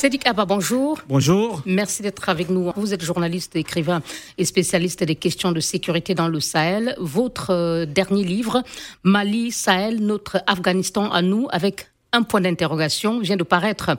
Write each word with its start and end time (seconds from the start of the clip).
Sédic 0.00 0.26
Abba, 0.26 0.46
bonjour. 0.46 0.98
Bonjour. 1.10 1.60
Merci 1.66 2.00
d'être 2.00 2.30
avec 2.30 2.48
nous. 2.48 2.72
Vous 2.74 2.94
êtes 2.94 3.04
journaliste, 3.04 3.54
écrivain 3.54 4.00
et 4.38 4.46
spécialiste 4.46 5.04
des 5.04 5.14
questions 5.14 5.52
de 5.52 5.60
sécurité 5.60 6.14
dans 6.14 6.28
le 6.28 6.40
Sahel. 6.40 6.94
Votre 6.98 7.50
euh, 7.50 7.84
dernier 7.84 8.24
livre, 8.24 8.62
Mali, 9.02 9.50
Sahel, 9.50 10.00
notre 10.00 10.42
Afghanistan 10.46 11.10
à 11.10 11.20
nous, 11.20 11.48
avec 11.50 11.90
un 12.14 12.22
point 12.22 12.40
d'interrogation 12.40 13.20
vient 13.20 13.36
de 13.36 13.42
paraître. 13.42 13.90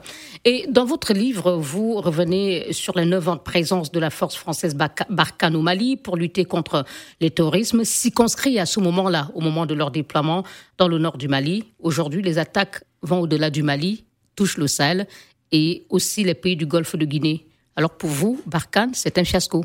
Et 0.44 0.66
dans 0.68 0.84
votre 0.84 1.12
livre, 1.12 1.52
vous 1.52 1.94
revenez 2.00 2.72
sur 2.72 2.98
les 2.98 3.04
neuf 3.04 3.28
ans 3.28 3.36
de 3.36 3.40
présence 3.40 3.92
de 3.92 4.00
la 4.00 4.10
force 4.10 4.34
française 4.34 4.76
Barkhane 5.08 5.54
au 5.54 5.62
Mali 5.62 5.96
pour 5.96 6.16
lutter 6.16 6.44
contre 6.44 6.84
les 7.20 7.30
terrorismes, 7.30 7.84
circonscrits 7.84 8.58
à 8.58 8.66
ce 8.66 8.80
moment-là, 8.80 9.30
au 9.36 9.40
moment 9.40 9.66
de 9.66 9.74
leur 9.74 9.92
déploiement 9.92 10.42
dans 10.78 10.88
le 10.88 10.98
nord 10.98 11.16
du 11.16 11.28
Mali. 11.28 11.62
Aujourd'hui, 11.78 12.22
les 12.22 12.38
attaques 12.38 12.82
vont 13.02 13.20
au-delà 13.20 13.50
du 13.50 13.62
Mali, 13.62 14.04
touchent 14.34 14.56
le 14.56 14.66
Sahel 14.66 15.06
et 15.52 15.86
aussi 15.90 16.24
les 16.24 16.34
pays 16.34 16.56
du 16.56 16.66
Golfe 16.66 16.96
de 16.96 17.04
Guinée. 17.04 17.46
Alors 17.76 17.96
pour 17.96 18.10
vous, 18.10 18.40
Barkhane, 18.46 18.92
c'est 18.94 19.18
un 19.18 19.24
fiasco 19.24 19.64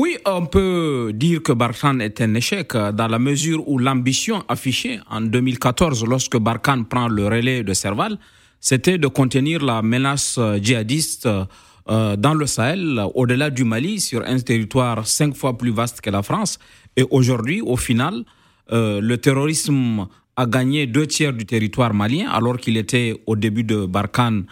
oui, 0.00 0.16
on 0.26 0.46
peut 0.46 1.10
dire 1.12 1.42
que 1.42 1.50
Barkhane 1.50 2.00
est 2.00 2.20
un 2.20 2.32
échec 2.34 2.72
euh, 2.76 2.92
dans 2.92 3.08
la 3.08 3.18
mesure 3.18 3.68
où 3.68 3.78
l'ambition 3.78 4.44
affichée 4.48 5.00
en 5.10 5.20
2014 5.22 6.04
lorsque 6.06 6.36
Barkhane 6.36 6.84
prend 6.84 7.08
le 7.08 7.26
relais 7.26 7.64
de 7.64 7.74
Serval, 7.74 8.16
c'était 8.60 8.96
de 8.96 9.08
contenir 9.08 9.60
la 9.64 9.82
menace 9.82 10.36
euh, 10.38 10.56
djihadiste 10.62 11.26
euh, 11.26 12.14
dans 12.14 12.34
le 12.34 12.46
Sahel, 12.46 13.02
au-delà 13.16 13.50
du 13.50 13.64
Mali, 13.64 13.98
sur 13.98 14.22
un 14.24 14.38
territoire 14.38 15.04
cinq 15.04 15.34
fois 15.34 15.58
plus 15.58 15.72
vaste 15.72 16.00
que 16.00 16.10
la 16.10 16.22
France. 16.22 16.60
Et 16.96 17.04
aujourd'hui, 17.10 17.60
au 17.60 17.76
final, 17.76 18.24
le 18.70 19.16
terrorisme 19.16 20.06
a 20.36 20.46
gagné 20.46 20.86
deux 20.86 21.08
tiers 21.08 21.32
du 21.32 21.44
territoire 21.44 21.92
malien, 21.92 22.28
alors 22.30 22.58
qu'il 22.58 22.76
était 22.76 23.20
au 23.26 23.34
début 23.34 23.64
de 23.64 23.84
Barkhane 23.84 24.44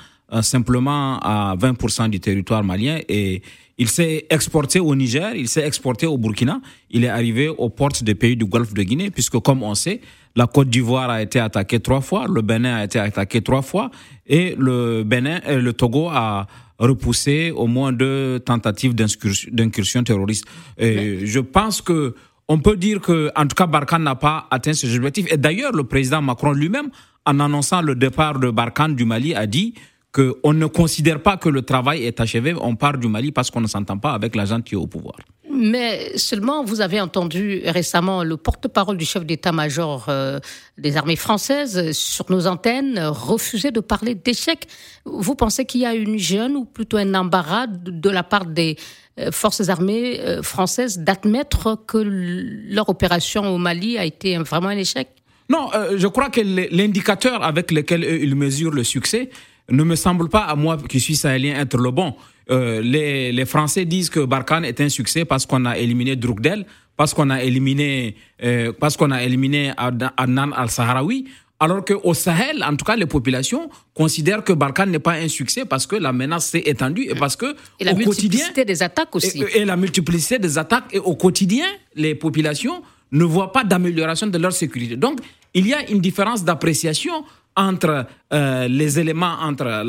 simplement 0.42 1.18
à 1.20 1.56
20% 1.56 2.10
du 2.10 2.20
territoire 2.20 2.64
malien 2.64 2.98
et 3.08 3.42
il 3.78 3.88
s'est 3.88 4.26
exporté 4.30 4.80
au 4.80 4.94
Niger, 4.94 5.34
il 5.34 5.48
s'est 5.48 5.66
exporté 5.66 6.06
au 6.06 6.16
Burkina, 6.16 6.60
il 6.90 7.04
est 7.04 7.08
arrivé 7.08 7.48
aux 7.48 7.68
portes 7.68 8.02
des 8.02 8.14
pays 8.14 8.36
du 8.36 8.46
Golfe 8.46 8.72
de 8.72 8.82
Guinée, 8.82 9.10
puisque 9.10 9.38
comme 9.40 9.62
on 9.62 9.74
sait, 9.74 10.00
la 10.34 10.46
Côte 10.46 10.70
d'Ivoire 10.70 11.10
a 11.10 11.20
été 11.22 11.40
attaquée 11.40 11.80
trois 11.80 12.00
fois, 12.00 12.26
le 12.26 12.40
Bénin 12.42 12.76
a 12.76 12.84
été 12.84 12.98
attaqué 12.98 13.42
trois 13.42 13.62
fois, 13.62 13.90
et 14.26 14.54
le 14.58 15.02
Bénin, 15.04 15.40
et 15.46 15.60
le 15.60 15.72
Togo 15.74 16.08
a 16.08 16.46
repoussé 16.78 17.50
au 17.50 17.66
moins 17.66 17.92
deux 17.92 18.40
tentatives 18.40 18.94
d'incursion 18.94 20.02
terroriste. 20.02 20.44
Et 20.78 21.26
je 21.26 21.40
pense 21.40 21.80
que 21.80 22.14
on 22.48 22.58
peut 22.60 22.76
dire 22.76 23.00
que, 23.00 23.30
en 23.34 23.46
tout 23.46 23.56
cas, 23.56 23.66
Barkhane 23.66 24.04
n'a 24.04 24.14
pas 24.14 24.46
atteint 24.50 24.72
ses 24.72 24.94
objectifs. 24.94 25.26
Et 25.32 25.36
d'ailleurs, 25.36 25.72
le 25.72 25.82
président 25.84 26.22
Macron 26.22 26.52
lui-même, 26.52 26.90
en 27.24 27.40
annonçant 27.40 27.82
le 27.82 27.96
départ 27.96 28.38
de 28.38 28.50
Barkhane 28.50 28.94
du 28.94 29.04
Mali, 29.04 29.34
a 29.34 29.46
dit 29.46 29.74
qu'on 30.16 30.54
ne 30.54 30.66
considère 30.66 31.22
pas 31.22 31.36
que 31.36 31.50
le 31.50 31.62
travail 31.62 32.04
est 32.04 32.20
achevé, 32.20 32.54
on 32.58 32.74
part 32.74 32.96
du 32.96 33.08
Mali 33.08 33.32
parce 33.32 33.50
qu'on 33.50 33.60
ne 33.60 33.66
s'entend 33.66 33.98
pas 33.98 34.12
avec 34.12 34.34
l'agent 34.34 34.62
qui 34.62 34.74
est 34.74 34.78
au 34.78 34.86
pouvoir. 34.86 35.16
Mais 35.50 36.16
seulement, 36.16 36.64
vous 36.64 36.80
avez 36.80 37.00
entendu 37.00 37.62
récemment 37.66 38.24
le 38.24 38.36
porte-parole 38.36 38.96
du 38.96 39.04
chef 39.04 39.24
d'état-major 39.24 40.06
euh, 40.08 40.38
des 40.78 40.96
armées 40.96 41.16
françaises 41.16 41.92
sur 41.92 42.30
nos 42.30 42.46
antennes 42.46 42.98
refuser 42.98 43.70
de 43.70 43.80
parler 43.80 44.14
d'échec. 44.14 44.66
Vous 45.04 45.34
pensez 45.34 45.64
qu'il 45.64 45.82
y 45.82 45.86
a 45.86 45.94
une 45.94 46.18
jeune 46.18 46.56
ou 46.56 46.64
plutôt 46.64 46.96
un 46.96 47.14
embarras 47.14 47.66
de 47.68 48.10
la 48.10 48.22
part 48.22 48.46
des 48.46 48.76
euh, 49.18 49.30
forces 49.32 49.68
armées 49.68 50.20
euh, 50.20 50.42
françaises 50.42 50.98
d'admettre 50.98 51.78
que 51.86 51.98
leur 51.98 52.88
opération 52.88 53.48
au 53.54 53.58
Mali 53.58 53.98
a 53.98 54.04
été 54.04 54.36
vraiment 54.38 54.68
un 54.68 54.78
échec? 54.78 55.08
Non, 55.48 55.70
je 55.94 56.08
crois 56.08 56.28
que 56.28 56.40
l'indicateur 56.74 57.44
avec 57.44 57.70
lequel 57.70 58.02
ils 58.02 58.34
mesurent 58.34 58.72
le 58.72 58.82
succès, 58.82 59.30
ne 59.70 59.82
me 59.82 59.96
semble 59.96 60.28
pas 60.28 60.40
à 60.40 60.54
moi 60.54 60.76
qui 60.88 61.00
suis 61.00 61.16
sahélien 61.16 61.58
être 61.60 61.76
le 61.76 61.90
bon. 61.90 62.14
Euh, 62.50 62.80
les, 62.80 63.32
les, 63.32 63.44
Français 63.44 63.84
disent 63.84 64.10
que 64.10 64.20
Barkhane 64.20 64.64
est 64.64 64.80
un 64.80 64.88
succès 64.88 65.24
parce 65.24 65.46
qu'on 65.46 65.64
a 65.64 65.76
éliminé 65.78 66.14
Drukdel, 66.14 66.64
parce 66.96 67.12
qu'on 67.12 67.30
a 67.30 67.42
éliminé, 67.42 68.14
euh, 68.42 68.72
parce 68.78 68.96
qu'on 68.96 69.10
a 69.10 69.22
éliminé 69.22 69.72
Adnan 69.76 70.52
al-Sahraoui. 70.52 71.26
Alors 71.58 71.84
qu'au 71.84 72.12
Sahel, 72.12 72.62
en 72.62 72.76
tout 72.76 72.84
cas, 72.84 72.96
les 72.96 73.06
populations 73.06 73.70
considèrent 73.94 74.44
que 74.44 74.52
Barkhane 74.52 74.90
n'est 74.90 74.98
pas 74.98 75.14
un 75.14 75.28
succès 75.28 75.64
parce 75.64 75.86
que 75.86 75.96
la 75.96 76.12
menace 76.12 76.50
s'est 76.50 76.62
étendue 76.66 77.06
et 77.08 77.14
parce 77.14 77.34
que 77.34 77.56
et 77.80 77.84
la 77.84 77.94
multiplicité 77.94 78.66
des 78.66 78.82
attaques 78.82 79.16
aussi. 79.16 79.42
Et, 79.42 79.60
et, 79.60 79.64
la 79.64 79.76
multiplicité 79.76 80.38
des 80.38 80.58
attaques 80.58 80.84
et 80.92 80.98
au 80.98 81.16
quotidien, 81.16 81.64
les 81.94 82.14
populations 82.14 82.82
ne 83.10 83.24
voient 83.24 83.52
pas 83.52 83.64
d'amélioration 83.64 84.26
de 84.26 84.36
leur 84.36 84.52
sécurité. 84.52 84.96
Donc, 84.96 85.20
il 85.54 85.66
y 85.66 85.72
a 85.72 85.88
une 85.90 86.00
différence 86.00 86.44
d'appréciation 86.44 87.24
entre 87.56 88.06
euh, 88.32 88.68
les 88.68 88.98
éléments, 88.98 89.36
entre 89.40 89.84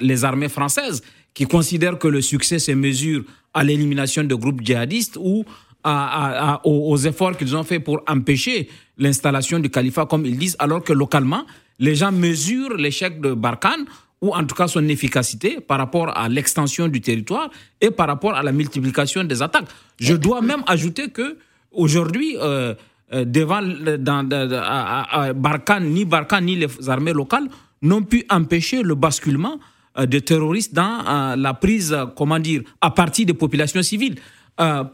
les 0.00 0.24
armées 0.24 0.48
françaises 0.48 1.02
qui 1.34 1.44
considèrent 1.46 1.98
que 1.98 2.08
le 2.08 2.22
succès 2.22 2.58
se 2.58 2.72
mesure 2.72 3.24
à 3.52 3.62
l'élimination 3.62 4.24
de 4.24 4.34
groupes 4.34 4.62
djihadistes 4.62 5.18
ou 5.20 5.44
aux, 5.84 6.96
efforts 6.96 7.36
qu'ils 7.36 7.54
ont 7.54 7.64
fait 7.64 7.78
pour 7.78 8.02
empêcher 8.08 8.70
l'installation 8.96 9.58
du 9.58 9.68
califat, 9.68 10.06
comme 10.06 10.24
ils 10.24 10.38
disent, 10.38 10.56
alors 10.58 10.82
que 10.82 10.92
localement, 10.92 11.44
les 11.78 11.94
gens 11.94 12.12
mesurent 12.12 12.76
l'échec 12.76 13.20
de 13.20 13.34
Barkhane 13.34 13.84
ou 14.22 14.34
en 14.34 14.44
tout 14.44 14.54
cas 14.54 14.68
son 14.68 14.88
efficacité 14.88 15.60
par 15.60 15.78
rapport 15.78 16.16
à 16.16 16.28
l'extension 16.28 16.88
du 16.88 17.00
territoire 17.02 17.50
et 17.80 17.90
par 17.90 18.06
rapport 18.06 18.34
à 18.34 18.42
la 18.42 18.52
multiplication 18.52 19.24
des 19.24 19.42
attaques. 19.42 19.66
Je 20.00 20.14
dois 20.14 20.40
même 20.40 20.62
ajouter 20.66 21.10
que 21.10 21.36
aujourd'hui, 21.70 22.36
euh, 22.40 22.74
devant 23.12 23.62
dans, 23.98 24.28
à, 24.30 25.32
Barkhane, 25.34 25.90
ni 25.90 26.04
Barkhane 26.04 26.46
ni 26.46 26.56
les 26.56 26.88
armées 26.88 27.12
locales 27.12 27.48
n'ont 27.82 28.02
pu 28.02 28.24
empêcher 28.30 28.82
le 28.82 28.94
basculement 28.94 29.58
euh, 29.98 30.06
des 30.06 30.22
terroristes 30.22 30.74
dans 30.74 31.04
euh, 31.06 31.36
la 31.36 31.54
prise, 31.54 31.96
comment 32.16 32.38
dire, 32.38 32.62
à 32.80 32.90
partir 32.90 33.26
des 33.26 33.34
populations 33.34 33.82
civiles. 33.82 34.16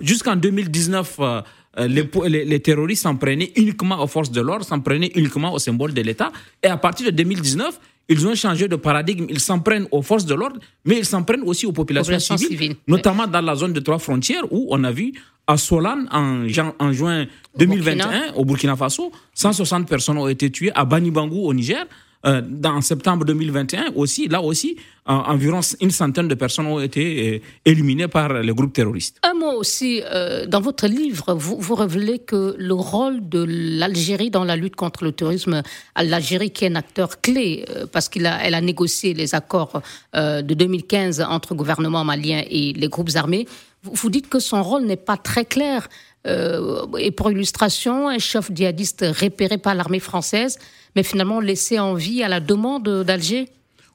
Jusqu'en 0.00 0.37
2019, 0.37 1.20
les, 1.87 2.09
les, 2.28 2.60
terroristes 2.60 3.03
s'en 3.03 3.16
prenaient 3.16 3.53
uniquement 3.56 4.03
aux 4.03 4.06
forces 4.06 4.31
de 4.31 4.41
l'ordre, 4.41 4.65
s'en 4.65 4.81
prenaient 4.81 5.12
uniquement 5.15 5.53
aux 5.53 5.59
symboles 5.59 5.93
de 5.93 6.00
l'État. 6.00 6.32
Et 6.62 6.66
à 6.66 6.78
partir 6.78 7.06
de 7.06 7.10
2019, 7.10 7.78
ils 8.10 8.26
ont 8.26 8.34
changé 8.34 8.66
de 8.69 8.76
paradigme. 8.76 9.26
Ils 9.31 9.41
s'en 9.41 9.60
prennent 9.60 9.87
aux 9.93 10.03
forces 10.03 10.26
de 10.26 10.34
l'ordre, 10.34 10.59
mais 10.84 10.99
ils 10.99 11.04
s'en 11.04 11.22
prennent 11.22 11.44
aussi 11.44 11.65
aux 11.65 11.72
populations, 11.72 12.19
civiles, 12.19 12.75
notamment 12.87 13.26
dans 13.26 13.41
la 13.41 13.54
zone 13.54 13.72
de 13.72 13.81
trois 13.81 13.99
frontières 13.99 14.44
où 14.50 14.66
on 14.70 14.82
a 14.82 14.91
vu 14.91 15.12
à 15.50 15.56
Solan 15.56 16.05
en, 16.12 16.47
en 16.78 16.93
juin 16.93 17.27
2021 17.56 18.34
au 18.37 18.44
Burkina 18.44 18.77
Faso, 18.77 19.11
160 19.34 19.88
personnes 19.88 20.19
ont 20.19 20.28
été 20.28 20.50
tuées 20.50 20.71
à 20.75 20.84
Banibangou 20.84 21.44
au 21.44 21.53
Niger. 21.53 21.84
Euh, 22.27 22.43
en 22.65 22.83
septembre 22.83 23.25
2021 23.25 23.93
aussi, 23.94 24.28
là 24.28 24.43
aussi, 24.43 24.77
environ 25.06 25.61
une 25.81 25.91
centaine 25.91 26.28
de 26.28 26.34
personnes 26.34 26.66
ont 26.66 26.78
été 26.78 27.37
euh, 27.37 27.41
éliminées 27.65 28.09
par 28.09 28.43
les 28.43 28.53
groupes 28.53 28.75
terroristes. 28.75 29.16
Un 29.22 29.33
mot 29.33 29.53
aussi, 29.53 30.03
euh, 30.05 30.44
dans 30.44 30.61
votre 30.61 30.87
livre, 30.87 31.33
vous, 31.33 31.56
vous 31.59 31.75
révélez 31.75 32.19
que 32.19 32.55
le 32.59 32.75
rôle 32.75 33.27
de 33.27 33.43
l'Algérie 33.49 34.31
dans 34.31 34.44
la 34.44 34.55
lutte 34.56 34.77
contre 34.77 35.03
le 35.03 35.12
terrorisme, 35.12 35.62
l'Algérie 35.97 36.50
qui 36.50 36.67
est 36.67 36.69
un 36.69 36.75
acteur 36.75 37.22
clé, 37.22 37.65
parce 37.91 38.11
qu'elle 38.11 38.27
a, 38.27 38.44
elle 38.44 38.55
a 38.55 38.61
négocié 38.61 39.15
les 39.15 39.34
accords 39.34 39.81
de 40.15 40.43
2015 40.43 41.22
entre 41.22 41.55
le 41.55 41.56
gouvernement 41.56 42.05
malien 42.05 42.43
et 42.50 42.75
les 42.75 42.88
groupes 42.88 43.11
armés, 43.15 43.47
vous 43.83 44.11
dites 44.11 44.29
que 44.29 44.39
son 44.39 44.63
rôle 44.63 44.85
n'est 44.85 44.97
pas 44.97 45.17
très 45.17 45.45
clair. 45.45 45.89
Euh, 46.27 46.87
et 46.99 47.11
pour 47.11 47.31
illustration, 47.31 48.09
un 48.09 48.19
chef 48.19 48.51
djihadiste 48.55 49.05
repéré 49.19 49.59
par 49.59 49.75
l'armée 49.75 50.01
française, 50.01 50.59
mais 50.95 51.03
finalement 51.03 51.41
laissé 51.41 51.79
en 51.79 51.95
vie 51.95 52.23
à 52.23 52.29
la 52.29 52.41
demande 52.41 53.05
d'Alger 53.05 53.49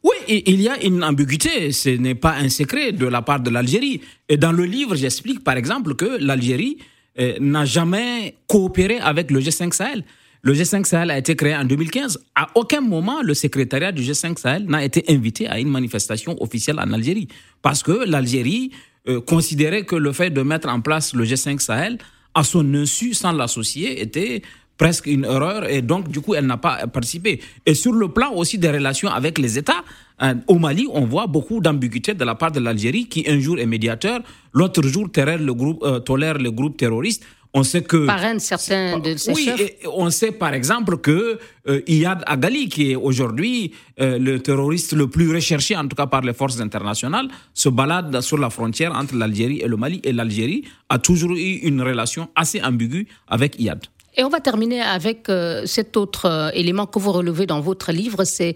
oui, 0.05 0.43
il 0.45 0.61
y 0.61 0.69
a 0.69 0.79
une 0.83 1.03
ambiguïté, 1.03 1.71
ce 1.71 1.89
n'est 1.89 2.13
pas 2.13 2.35
un 2.35 2.47
secret 2.49 2.91
de 2.91 3.07
la 3.07 3.23
part 3.23 3.39
de 3.39 3.49
l'Algérie. 3.49 4.01
Et 4.29 4.37
dans 4.37 4.51
le 4.51 4.63
livre, 4.63 4.93
j'explique 4.93 5.43
par 5.43 5.57
exemple 5.57 5.95
que 5.95 6.19
l'Algérie 6.19 6.77
euh, 7.17 7.33
n'a 7.39 7.65
jamais 7.65 8.35
coopéré 8.45 8.99
avec 8.99 9.31
le 9.31 9.39
G5 9.39 9.73
Sahel. 9.73 10.03
Le 10.43 10.53
G5 10.53 10.85
Sahel 10.85 11.09
a 11.09 11.17
été 11.17 11.35
créé 11.35 11.55
en 11.55 11.63
2015. 11.63 12.23
À 12.35 12.49
aucun 12.53 12.81
moment, 12.81 13.23
le 13.23 13.33
secrétariat 13.33 13.91
du 13.91 14.03
G5 14.03 14.37
Sahel 14.37 14.65
n'a 14.65 14.85
été 14.85 15.03
invité 15.09 15.47
à 15.47 15.59
une 15.59 15.69
manifestation 15.69 16.39
officielle 16.39 16.77
en 16.79 16.93
Algérie. 16.93 17.27
Parce 17.63 17.81
que 17.81 18.07
l'Algérie 18.07 18.69
euh, 19.07 19.21
considérait 19.21 19.83
que 19.83 19.95
le 19.95 20.11
fait 20.11 20.29
de 20.29 20.41
mettre 20.41 20.69
en 20.69 20.81
place 20.81 21.13
le 21.13 21.23
G5 21.25 21.59
Sahel 21.59 21.97
à 22.33 22.43
son 22.43 22.73
insu 22.73 23.13
sans 23.13 23.31
l'associer 23.31 24.01
était 24.01 24.41
presque 24.77 25.05
une 25.07 25.23
erreur 25.23 25.69
et 25.69 25.81
donc 25.81 26.09
du 26.09 26.21
coup 26.21 26.35
elle 26.35 26.45
n'a 26.45 26.57
pas 26.57 26.87
participé. 26.87 27.39
Et 27.65 27.73
sur 27.73 27.93
le 27.93 28.09
plan 28.09 28.33
aussi 28.33 28.57
des 28.57 28.69
relations 28.69 29.09
avec 29.09 29.37
les 29.37 29.57
États, 29.57 29.83
euh, 30.21 30.33
au 30.47 30.57
Mali 30.57 30.87
on 30.91 31.05
voit 31.05 31.27
beaucoup 31.27 31.59
d'ambiguïté 31.61 32.13
de 32.13 32.25
la 32.25 32.35
part 32.35 32.51
de 32.51 32.59
l'Algérie 32.59 33.07
qui 33.07 33.25
un 33.27 33.39
jour 33.39 33.59
est 33.59 33.65
médiateur, 33.65 34.21
l'autre 34.53 34.81
jour 34.83 35.07
le 35.15 35.51
groupe, 35.53 35.83
euh, 35.83 35.99
tolère 35.99 36.37
le 36.37 36.51
groupe 36.51 36.77
terroriste. 36.77 37.25
On 37.57 37.63
sait 37.63 37.83
que 37.83 38.05
parraine 38.05 38.41
certains 38.41 38.99
de 38.99 39.15
ces 39.15 39.31
oui, 39.31 39.49
on 39.93 40.09
sait 40.09 40.33
par 40.33 40.53
exemple 40.53 40.97
que 40.97 41.39
euh, 41.69 41.81
Iyad 41.87 42.21
Agali, 42.27 42.67
qui 42.67 42.91
est 42.91 42.95
aujourd'hui 42.97 43.71
euh, 44.01 44.19
le 44.19 44.41
terroriste 44.41 44.91
le 44.91 45.07
plus 45.07 45.33
recherché, 45.33 45.73
en 45.77 45.87
tout 45.87 45.95
cas 45.95 46.05
par 46.05 46.19
les 46.19 46.33
forces 46.33 46.59
internationales, 46.59 47.29
se 47.53 47.69
balade 47.69 48.19
sur 48.19 48.37
la 48.37 48.49
frontière 48.49 48.91
entre 48.93 49.15
l'Algérie 49.15 49.61
et 49.61 49.69
le 49.69 49.77
Mali. 49.77 50.01
Et 50.03 50.11
l'Algérie 50.11 50.65
a 50.89 50.99
toujours 50.99 51.31
eu 51.31 51.59
une 51.69 51.81
relation 51.81 52.27
assez 52.35 52.61
ambiguë 52.61 53.07
avec 53.29 53.57
Iyad. 53.57 53.85
Et 54.17 54.25
on 54.25 54.29
va 54.29 54.41
terminer 54.41 54.81
avec 54.81 55.29
euh, 55.29 55.65
cet 55.65 55.95
autre 55.95 56.51
élément 56.53 56.87
que 56.87 56.99
vous 56.99 57.13
relevez 57.13 57.45
dans 57.45 57.61
votre 57.61 57.93
livre, 57.93 58.25
c'est 58.25 58.55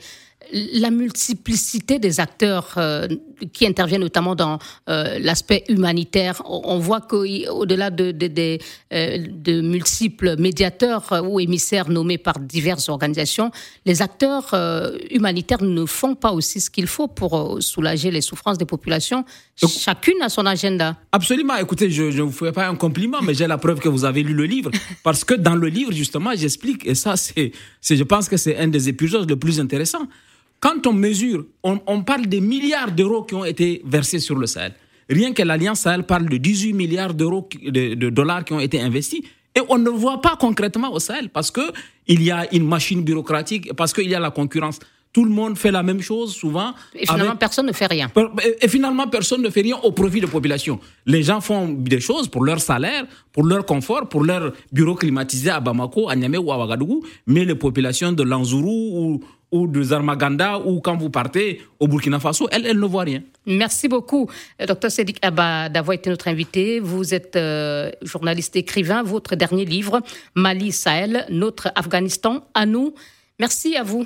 la 0.51 0.89
multiplicité 0.89 1.99
des 1.99 2.19
acteurs 2.19 2.73
euh, 2.77 3.07
qui 3.53 3.67
interviennent 3.67 4.01
notamment 4.01 4.35
dans 4.35 4.57
euh, 4.89 5.19
l'aspect 5.19 5.63
humanitaire. 5.69 6.41
On 6.45 6.79
voit 6.79 7.01
qu'au-delà 7.01 7.89
de, 7.91 8.11
de, 8.11 8.57
euh, 8.93 9.17
de, 9.29 9.61
multiples 9.61 10.37
médiateurs 10.39 11.23
ou 11.23 11.39
émissaires 11.39 11.89
nommés 11.89 12.17
par 12.17 12.39
diverses 12.39 12.89
organisations, 12.89 13.51
les 13.85 14.01
acteurs 14.01 14.55
humanitaires 15.11 15.61
ne 15.61 15.85
font 15.85 16.15
pas 16.15 16.31
aussi 16.31 16.61
ce 16.61 16.69
qu'il 16.69 16.87
faut 16.87 17.07
pour 17.07 17.57
soulager 17.61 18.11
les 18.11 18.21
souffrances 18.21 18.57
des 18.57 18.65
populations. 18.65 19.25
Chacune 19.55 20.21
a 20.21 20.29
son 20.29 20.45
agenda. 20.45 20.95
Absolument. 21.11 21.55
Écoutez, 21.57 21.91
je 21.91 22.03
ne 22.03 22.21
vous 22.21 22.31
fais 22.31 22.51
pas 22.51 22.67
un 22.67 22.75
compliment, 22.75 23.21
mais 23.21 23.33
j'ai 23.33 23.47
la 23.47 23.57
preuve 23.57 23.79
que 23.79 23.89
vous 23.89 24.05
avez 24.05 24.23
lu 24.23 24.33
le 24.33 24.45
livre. 24.45 24.71
Parce 25.03 25.23
que 25.23 25.33
dans 25.33 25.55
le 25.55 25.67
livre, 25.67 25.91
justement, 25.91 26.31
j'explique, 26.35 26.85
et 26.85 26.95
ça, 26.95 27.15
c'est, 27.17 27.51
je 27.81 28.03
pense 28.03 28.29
que 28.29 28.37
c'est 28.37 28.57
un 28.57 28.67
des 28.67 28.89
épisodes 28.89 29.29
les 29.29 29.35
plus 29.35 29.59
intéressants. 29.59 30.07
Quand 30.59 30.85
on 30.87 30.93
mesure, 30.93 31.45
on, 31.63 32.01
parle 32.03 32.25
des 32.27 32.41
milliards 32.41 32.91
d'euros 32.91 33.23
qui 33.23 33.35
ont 33.35 33.45
été 33.45 33.81
versés 33.85 34.19
sur 34.19 34.35
le 34.35 34.45
Sahel. 34.45 34.73
Rien 35.09 35.33
que 35.33 35.41
l'Alliance 35.41 35.81
Sahel 35.81 36.03
parle 36.03 36.27
de 36.27 36.37
18 36.37 36.73
milliards 36.73 37.13
d'euros, 37.13 37.47
de, 37.63 38.09
dollars 38.09 38.43
qui 38.43 38.53
ont 38.53 38.59
été 38.59 38.79
investis. 38.81 39.21
Et 39.55 39.61
on 39.69 39.77
ne 39.77 39.89
voit 39.89 40.21
pas 40.21 40.35
concrètement 40.39 40.91
au 40.93 40.99
Sahel 40.99 41.29
parce 41.29 41.49
qu'il 41.49 42.21
y 42.21 42.29
a 42.29 42.53
une 42.53 42.67
machine 42.67 43.03
bureaucratique, 43.03 43.73
parce 43.73 43.93
qu'il 43.93 44.09
y 44.09 44.15
a 44.15 44.19
la 44.19 44.31
concurrence. 44.31 44.79
Tout 45.11 45.23
le 45.25 45.31
monde 45.31 45.57
fait 45.57 45.71
la 45.71 45.81
même 45.81 46.01
chose 46.01 46.35
souvent. 46.35 46.73
Et 46.93 47.07
finalement, 47.07 47.35
personne 47.35 47.65
ne 47.65 47.71
fait 47.71 47.87
rien. 47.87 48.11
Et 48.61 48.67
finalement, 48.67 49.07
personne 49.07 49.41
ne 49.41 49.49
fait 49.49 49.61
rien 49.61 49.77
au 49.81 49.91
profit 49.91 50.19
de 50.19 50.27
la 50.27 50.31
population. 50.31 50.79
Les 51.07 51.23
gens 51.23 51.41
font 51.41 51.67
des 51.67 51.99
choses 51.99 52.27
pour 52.27 52.43
leur 52.43 52.59
salaire, 52.59 53.05
pour 53.31 53.43
leur 53.43 53.65
confort, 53.65 54.07
pour 54.07 54.23
leur 54.23 54.53
bureau 54.71 54.93
climatisé 54.93 55.49
à 55.49 55.59
Bamako, 55.59 56.09
à 56.09 56.15
Niamey 56.15 56.37
ou 56.37 56.51
à 56.51 56.59
Ouagadougou. 56.59 57.03
Mais 57.25 57.43
les 57.43 57.55
populations 57.55 58.11
de 58.11 58.21
Lanzourou 58.21 58.69
ou, 58.69 59.23
ou 59.51 59.67
de 59.67 59.81
Zarmaganda 59.81 60.59
ou 60.59 60.79
quand 60.79 60.97
vous 60.97 61.09
partez 61.09 61.61
au 61.79 61.87
Burkina 61.87 62.19
Faso, 62.19 62.47
elles, 62.51 62.65
elles 62.65 62.79
ne 62.79 62.85
voient 62.85 63.03
rien. 63.03 63.23
Merci 63.45 63.87
beaucoup, 63.87 64.29
Dr 64.59 64.91
Sédic 64.91 65.17
Abba, 65.23 65.69
d'avoir 65.69 65.95
été 65.95 66.09
notre 66.09 66.27
invité. 66.27 66.79
Vous 66.79 67.13
êtes 67.13 67.35
euh, 67.35 67.89
journaliste 68.01 68.55
écrivain. 68.55 69.01
Votre 69.01 69.35
dernier 69.35 69.65
livre, 69.65 70.01
Mali 70.35 70.71
Sahel, 70.71 71.25
notre 71.29 71.71
Afghanistan 71.75 72.43
à 72.53 72.65
nous. 72.65 72.93
Merci 73.39 73.75
à 73.75 73.83
vous. 73.83 74.05